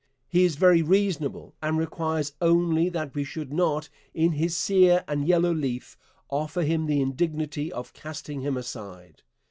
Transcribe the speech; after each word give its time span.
He 0.27 0.45
is 0.45 0.55
very 0.55 0.81
reasonable, 0.81 1.53
and 1.61 1.77
requires 1.77 2.33
only 2.41 2.89
that 2.89 3.13
we 3.13 3.23
should 3.23 3.53
not 3.53 3.87
in 4.15 4.31
his 4.31 4.57
'sere 4.57 5.03
and 5.07 5.27
yellow 5.27 5.53
leaf' 5.53 5.95
offer 6.27 6.63
him 6.63 6.87
the 6.87 6.99
indignity 7.01 7.71
of 7.71 7.93
casting 7.93 8.41
him 8.41 8.57
aside. 8.57 9.21